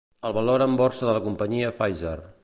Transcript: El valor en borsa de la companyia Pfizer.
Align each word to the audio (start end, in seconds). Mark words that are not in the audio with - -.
El 0.29 0.33
valor 0.37 0.63
en 0.65 0.73
borsa 0.79 1.09
de 1.09 1.13
la 1.17 1.21
companyia 1.27 1.73
Pfizer. 1.83 2.15